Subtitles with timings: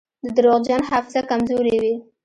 [0.23, 1.95] د درواغجن حافظه کمزورې وي.